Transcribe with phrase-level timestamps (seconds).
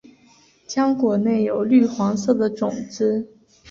[0.67, 3.29] 浆果内有绿黄色的种子。